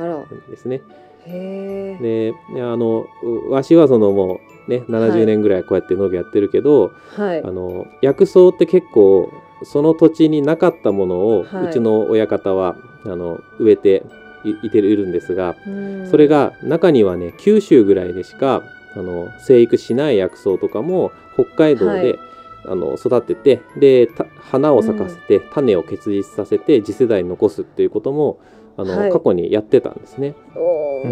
[0.50, 0.82] ですね。
[1.26, 7.42] であのうわしはそのもうね70年ぐらいこうやって農業やってるけど、はい。
[7.42, 9.32] あの薬草って結構
[9.64, 11.64] その土地になかったものを、はい。
[11.66, 14.04] うちの親方はあの植えて
[14.44, 16.10] いいてるんですがうん。
[16.10, 18.62] それが中にはね九州ぐらいでしか
[18.94, 22.18] あの生育しない薬草とかも北海道で、はい。
[22.64, 28.38] あの育ててでた花を咲かせて、種を結実させて次世代に残すっていうことも
[28.76, 29.10] あの、はい。
[29.10, 30.36] 過去にやってたんですね。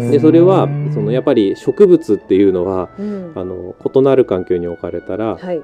[0.09, 3.33] でそれはうんそのやっぱり植物っていうのはうん。
[3.35, 5.61] あの異なる環境に置かれたら、はい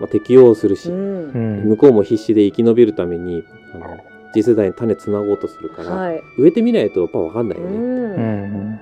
[0.00, 1.30] まあ、適応するし、うん。
[1.30, 1.68] うん。
[1.70, 3.98] 向こうも必死で生き延びるためにあの
[4.32, 6.22] 次世代に種つなごうとするから、はい。
[6.38, 7.76] 植えてみないとやっぱ分かんないよね。
[7.76, 8.80] うん。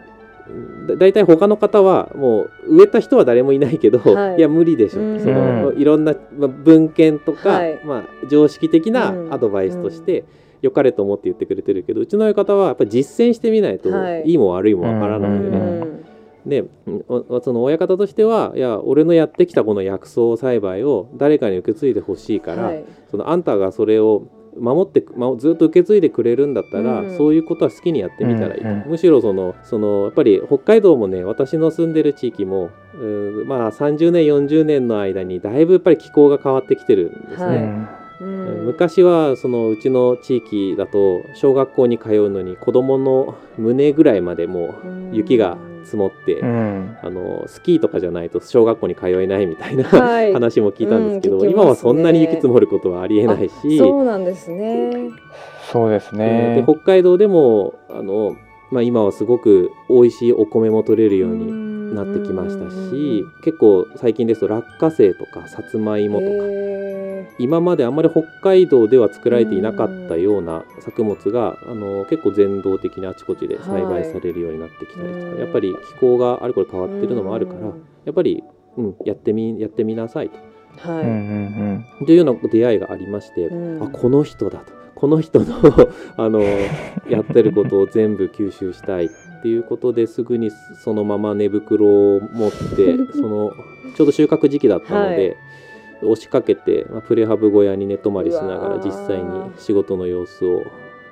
[0.50, 0.86] うん。
[0.86, 4.36] だ大体他の方はもう植えた人は誰もいないけど、はい。
[4.36, 5.20] い、や無理でしょ、うん。
[5.20, 7.80] そのうんいろんなまあ文献とか、はい。
[7.84, 9.34] まあ、常識的なうん。
[9.34, 10.24] アドバイスとして
[10.62, 14.22] 良かれと思って言ってくれてるけどうちの親方はやっぱり実践してみないと、はい。
[14.24, 15.58] い、いも悪いもわからないよね。
[15.58, 15.98] うん
[16.48, 16.64] で
[17.42, 22.84] その親方としてはいや俺のやってきたこの薬草栽培を誰かに受け継いでほしいから、はい。
[23.10, 25.04] そのあんたがそれを守って
[25.38, 27.16] ずっと受け継いでくれるんだったら、うん。
[27.16, 28.88] そういうことは好きにやってみたらいいと、うんうん。
[28.88, 32.70] むしろそのそのやっぱり北海道もね私の住んでる地域も
[33.46, 37.56] まあ30年40年の間にだいぶやっぱり気候が変わってきてるんですね。
[37.56, 37.58] はい。
[38.20, 38.62] うん。
[38.62, 44.74] うん昔はそのうちの地域だと小学校に通うのに子供の胸ぐらいまでも
[45.12, 46.96] う雪が積もって、うん。
[47.02, 50.32] あのスキーとかじゃないと小学校に通えないみたいな、はい。
[50.32, 51.50] 話も聞いたんですけど、うんね。
[51.50, 55.10] 今はそんなに雪積もることはありえないし、そうなんですね。
[55.72, 56.64] そうですでね。
[56.66, 58.36] 北海道でもあの、
[58.70, 66.87] まあ、今はすごく美味しいお米も取れるようになってきましたし結構最近ですと落花生とかさつまいもとかへ
[67.38, 77.86] 今まであんまり北海道では作られていなかったような作物があの結構全道的にあちこちで栽培されるようになってきたりとか、はいやっぱり気候があれこれ変わーってるのもあるからうん。
[78.04, 78.42] やっぱり、
[78.76, 80.38] うん、やってみやってみなさいと。
[80.78, 83.82] はい、というような出会いがありまして、うん。
[83.82, 84.78] あこの人だと。
[84.94, 85.46] この人の
[86.16, 86.40] あの
[87.08, 89.08] やってることを全部吸収したいっ
[89.42, 90.50] ていうことですぐに
[90.82, 93.52] そのまま寝袋を持って その
[93.94, 95.36] ちょうど収穫時期だったので、
[96.02, 100.62] 押しかけて、まあ、プレハブ小屋に寝泊まりしながら実際に仕事の様子を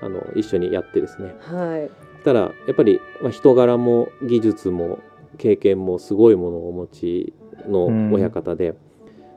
[0.01, 1.35] あの一緒にやってですね。
[1.41, 1.91] はい。
[2.25, 4.99] たらやっぱり、まあ、人柄も技術も
[5.39, 7.35] 経験もすごいものをお持ち
[7.69, 8.75] の親方で、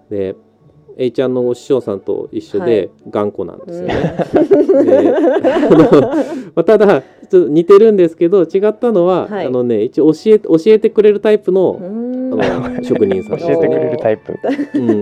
[0.09, 0.35] で
[1.01, 3.95] A ちゃんのお師匠さんと一緒で頑固なんですよね。
[4.83, 5.13] で
[5.53, 6.01] あの
[6.55, 9.45] まあただちょっと似てるんですけど違ったのは、はい。
[9.45, 12.43] あのね一応教え教えてくれるタイプの,、うん。
[12.43, 14.37] あの職人さん教えてくれるタイプ。
[14.73, 15.01] うん、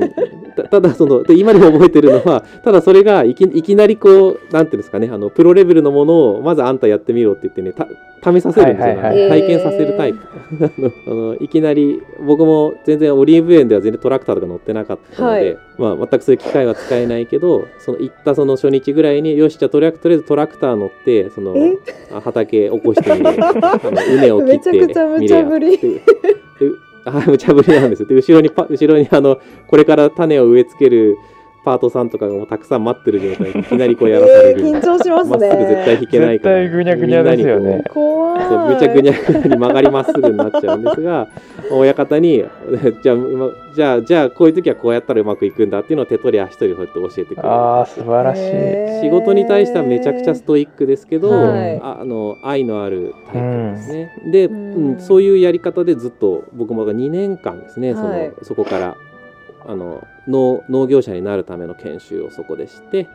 [0.55, 7.87] たただそので今でも覚えてるのはただそれがいきいきなりこうなんていうんですかねあのプロレベルのものをまずあんたやってみろって言ってねた
[8.31, 9.41] 試させるんですよ、はいはいはい。
[9.41, 10.19] 体験させるタイプ。
[10.61, 21.55] あのあのいきなり僕も全然オリーブ園では全然トラクターとか乗ってなかったので、はいまあ、全くそういう機会は使えないけどその行ったその初日ぐらいによしじゃあとりあえずトラクター乗ってその
[22.23, 26.01] 畑起こしてみれあの畝を切ってめちゃくちゃ無茶ぶり。
[27.05, 28.07] あ無茶ぶりなんですよ。
[28.09, 31.17] で後ろにパ後ろにあのこれから種を植え付ける
[31.67, 35.37] パートさんとかがもうたくさん待ってる状態で いきなりこうやらされる、えー緊張しますね。
[35.37, 36.55] まっすぐ絶対引けないから。
[36.61, 37.83] 絶対ぐにゃぐにゃですよね。
[37.93, 38.45] 怖い。
[38.47, 41.27] そうむちゃぐにゃぐにゃに曲がりまっすぐになっちゃうんですが
[41.73, 42.45] 親方に
[43.03, 47.49] じゃあ今じゃあじゃあこういう時はこうやったらうまくいくんだっていうのを手取り足取りそうやって教えてくれる。
[47.49, 49.01] ああ素晴らしい。
[49.01, 51.79] 仕事に対してはめちゃくちゃストイックですけど、はい。
[51.83, 54.11] ああの愛のあるタイプですね。
[54.31, 58.31] で、ううんんそういうやり方でずっと僕も2年間ですね、そのはい。
[58.43, 58.95] そこから
[59.67, 63.07] あの農農業者になるための研修をそこでして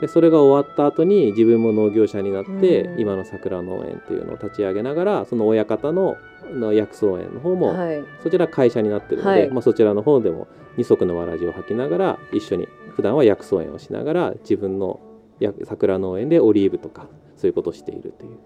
[0.00, 3.00] でそれが終わった後に自分も農業者になって、うん。
[3.00, 6.16] 今の桜農園っていうのを立ち上げながらその親方の
[6.52, 8.04] の薬草園の方も、はい。
[8.22, 9.50] そちら会社になってるので、はい。
[9.50, 15.00] まあ、そちらの方でも二足のわらじを履きながら一緒に普段は薬草園をしながら自分の
[15.38, 18.38] や桜農園でオリーブとかそういうことをしているという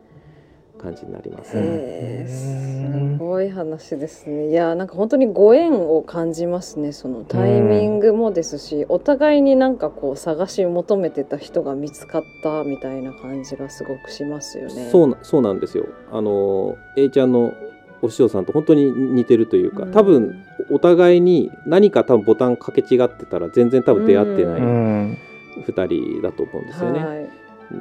[0.78, 1.52] 感じになります。
[1.56, 14.88] へーすごい話ですねいやなんか本当にご縁を感じますねそのタイミングもですし、お互いになんかこう探し求めてた人が見つかったみたいな感じがすごくしますよね。
[14.90, 15.86] そうなそうなんですよ。
[16.10, 17.52] あの A ちゃんの
[18.00, 25.18] お師匠さんと本当に似てるというか、うん多分お互いに何か多分ボタンかけ違ってたら全然多分出会ってなういん。
[25.66, 27.04] 2人だと思うんですよね。
[27.04, 27.28] はい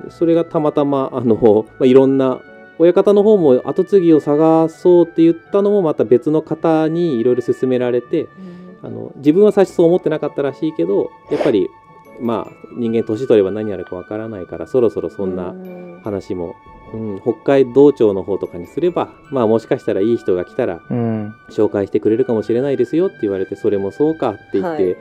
[0.10, 1.36] それがたまたまあの、
[1.80, 2.42] まあ、いろんな
[2.80, 8.28] 親方の方も後継ぎを探そうって言ったのもまた別の方にいろいろ勧められて
[8.84, 11.68] あの自分は最初そう思ってなかったらしいけどやっぱり
[12.20, 15.54] まあ人間年取れば何やるかわからないからそろそろそんな
[16.04, 16.56] 話も、
[16.94, 21.36] うん、北海道庁の方とかにすればまあもしかしたらいい人が来たらうん。
[21.50, 24.98] 紹介してくれるかもしれないですよって言われてそれもそうかって言って、はい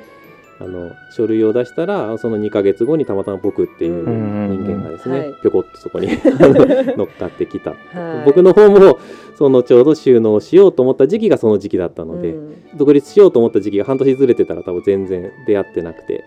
[0.58, 5.34] あの書類を出したらその2ヶ月後にたまたま僕っていううん人間がですね、はい。
[5.42, 6.08] ぴょこっとそこに
[6.96, 8.24] 乗っかってきた、はい。
[8.24, 8.98] 僕の方も
[9.36, 12.54] そのちょうど収納しようと思った時期がその時期だったので、うん。
[12.74, 16.24] 独立しようと思った時期が半年ずれてたら多分全然出会ってなくて、ね。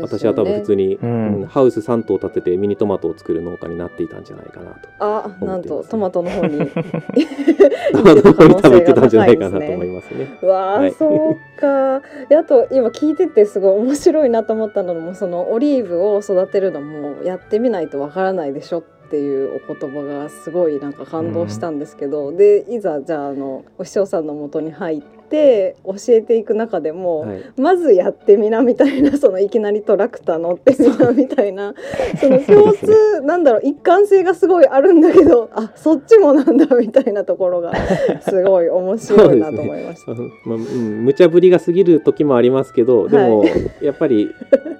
[0.00, 1.36] 私は多分普通に、うん。
[1.36, 4.88] うんハウス3棟建ててミニトマトを作る農家になっていたんじゃないかなと。
[5.00, 6.58] あなんとトマトの方に。
[7.92, 10.28] トマトの方に多分行ってたんじゃないかなと思いますね。
[10.42, 10.92] うわー、はい。
[10.92, 12.00] そうか。
[12.28, 25.02] であと今聞いててすごい面白いなと思ったのもそのオリーブを育てるのもやってみないとわからないでしょっていうお言葉がすごいなんか感動したんですけど、でいざじゃああのお師匠さんのもとに入っ
[25.32, 27.42] て教えていく中でも、はい。
[27.56, 31.74] まずやってみなみたいなそのいきなりトラクター乗ってみなみたいな
[32.20, 37.72] その共通 なんだろう一貫性がすごいあるんだけどあそっちもなんだみたいなところが
[38.20, 40.12] すごい面白いなと思いました。
[40.12, 43.46] あのまあうん、無茶ぶりが過ぎる時もありますけどでも、は
[43.80, 44.30] やっぱり、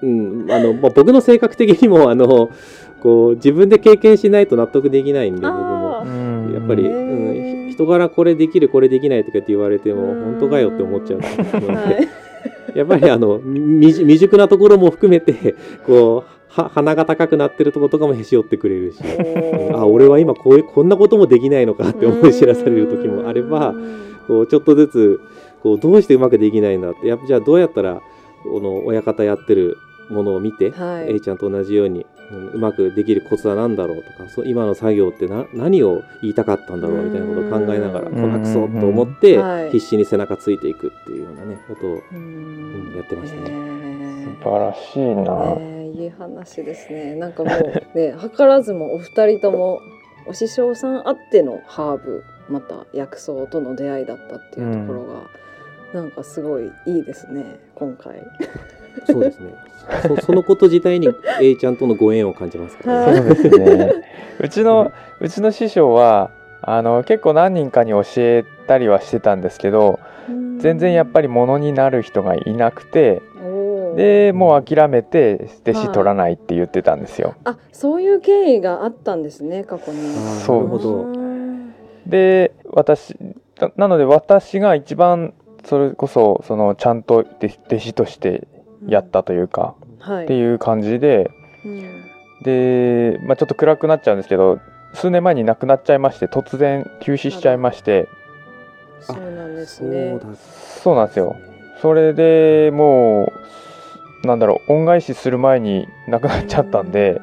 [0.03, 2.50] うんあのまあ、僕の性格的にもあの
[3.03, 6.05] こう自分で経験しないと納得できないんで僕も
[6.62, 10.24] っぱり、へうーん、ひ人柄これできるこれできないとかって言われてもうん。
[10.32, 12.08] 本当かよって思っちゃうので、はい。
[12.78, 13.08] やっぱり。
[13.10, 15.54] あのみ未未熟なところも含めて
[15.86, 19.02] こうは鼻が高くなってるところとかもへし折ってくれるし。
[19.74, 23.74] あ俺は今こういうこんなこともできないのかって思い知らされる時もあれば
[24.26, 25.20] こうちょっとずつ
[25.62, 28.02] こうどうしてうまくできないんだってやっぱじゃあどうやったら
[28.42, 29.76] この親方やってる
[30.12, 31.16] ものを見て、はい。
[31.16, 38.14] A ちゃんと同じように、うんうまくできるコツは何だろうとかそう今の作業ってな何を言いたかったんだろうみたいなことを考えながらうん。
[38.14, 39.70] こなくそと思ってはい。
[39.70, 43.50] 必死に背中ついていくっていうようなねことを、ううんんやってましたね。
[43.50, 47.16] ね素晴らしいな、ねいい話ですね。
[47.16, 49.80] なんかもうね 図らずもお二人とも
[50.26, 55.30] お師匠さんあってのハーブまた薬草との出会いだったっていうところが、
[55.94, 58.22] なんかすごいいいですね今回。
[59.07, 59.55] そうですね。
[60.03, 61.09] そそのこと自体に
[61.40, 63.16] A ちゃんとのご縁を感じますからね。
[63.16, 63.93] そうですね。
[64.40, 66.30] うちのうちの師匠は
[66.62, 69.99] あの結構何人かに教えたりはしてたんですけど
[70.59, 73.22] 全然やっぱりものになる人がいなくて
[73.97, 77.34] でもう諦めて弟子取らないって言ってたんですよ。
[77.45, 80.14] あそういう経緯があったんですね過去に。
[80.45, 80.57] そう。
[80.59, 80.95] なるほど。
[81.03, 81.32] うん
[82.07, 83.16] で私
[83.61, 85.34] ななので私が一番
[85.64, 88.49] それこそそのちゃんと弟弟子として
[88.86, 90.24] やったというか、はい。
[90.24, 91.30] っていう感じで
[91.64, 92.04] うん。
[92.42, 94.60] で、まあ、ちょっと暗くなっちゃうんですけど
[94.94, 98.08] 数年前に亡くなっちゃいまして突然休止しちゃいまして
[99.00, 100.18] そうなんですね。
[100.18, 101.36] だそうなんですよ。
[101.80, 103.32] それでも
[104.22, 107.20] うなんだろう恩返しする前に亡くなっちゃったんで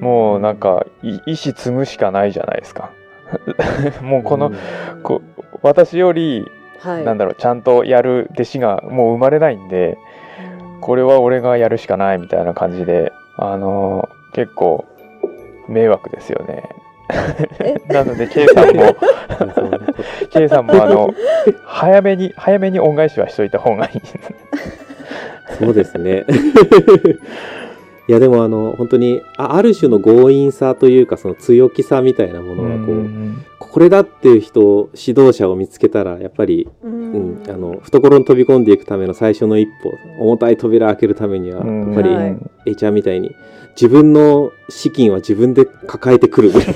[0.00, 2.90] もうなんかい意思継ぐしかないじゃないですか。
[4.02, 5.02] もうこの、うん。
[5.02, 5.22] こ
[5.62, 6.46] 私より
[6.80, 9.98] はい、なんだろうちゃんとやる弟子がもう生まれないんでうん
[10.80, 14.84] これは俺がやるしかないみたいな感じであのー結構
[15.66, 16.68] 迷惑ですよね。
[17.60, 17.80] え？
[17.90, 18.96] なので K さんも
[20.28, 21.14] K さんもあの
[21.64, 24.02] 早めに早めに恩返しはしといた方がいい。
[25.58, 26.26] そうですね。
[28.08, 32.94] いやでもあの本当にあある種の強引さというかその強気さみたいなものがこう、
[33.76, 43.36] これだっていう人を指導者を見つけたらやっぱり、ううんん、あの懐に飛び込んでいくための最初の一歩重たい扉開けるためにはやうんっぱりはい A ちゃんみたいに
[43.72, 46.68] 自分の資金は自分で抱えてくるぐらい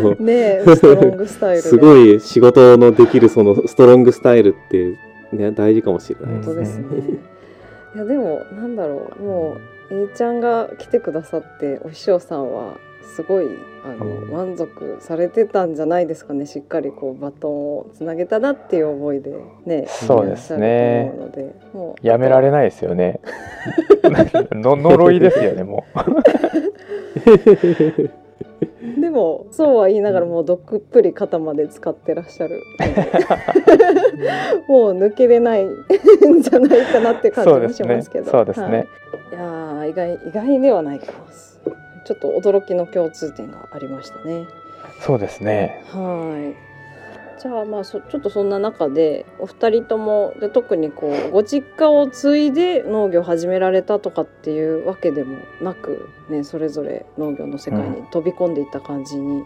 [0.00, 1.68] の ねえストロングスタイルで。
[1.68, 4.96] すごい仕事のできるそのストロングスタイルって、
[5.32, 6.54] ね、大事かもしれないですね。
[6.54, 6.84] 本当ですね。
[7.96, 9.56] いやでもなんだろうも
[9.90, 12.76] う A ちゃんが来てくださってお師匠さんは
[13.14, 13.46] すごい
[13.84, 14.30] あのうん。
[14.30, 16.46] 満足されてたんじゃないですかね。
[16.46, 19.32] しっかりこうバトンをつなげたなっていう思いで
[19.66, 19.86] ね。
[19.88, 21.12] そうですね。
[21.72, 23.20] もうやめられないですよね。
[24.52, 25.84] の 呪いですよねも
[29.00, 32.62] でもそうは言いながらもうどっぷり肩まで使ってらっしゃる
[34.68, 35.74] もう抜けれないん
[36.42, 38.30] じゃないかなってう感じもしますけど。
[38.30, 38.86] そうですね、はい。
[39.30, 41.12] いやー意外意外ではないかな
[42.08, 44.48] ちょっと驚きの共通点がありましたね。
[45.00, 45.84] そうですね。
[45.88, 47.38] はい。
[47.38, 59.44] じゃあまあそちょっとそんな中でお二人ともで特にこうご実家を継いで農業を始められたとかっていうわけでもなく、ね、それぞれ農業の世界に飛び込んでいった感じに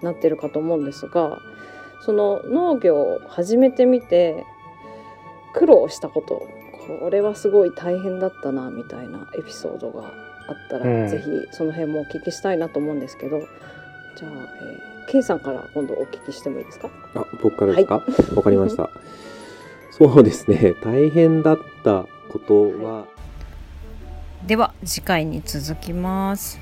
[0.00, 1.40] なってるかと思うんですが
[2.02, 4.46] その農業を始めてみて
[5.54, 6.48] 苦労したこと
[7.00, 13.40] これはすごい大変だったなみたいなエピソードがあったら、うんぜひその辺もお聞きしたいなと思うんですけど
[14.16, 14.30] じゃあ、
[14.60, 16.90] えー、K さんから今度お聞きしてもいいですか？
[17.14, 18.02] あ、僕からですか？
[18.34, 18.90] わ、かりました。
[19.90, 20.74] そうですね。
[20.82, 23.06] 大変だったことは、
[24.46, 26.58] では次回に続きます